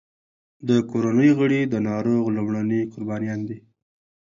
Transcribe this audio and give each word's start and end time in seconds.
د 0.67 0.69
کورنۍ 0.91 1.31
غړي 1.39 1.61
د 1.67 1.75
ناروغ 1.87 2.23
لومړني 2.37 2.81
قربانیان 2.93 3.39
دي. 3.49 3.57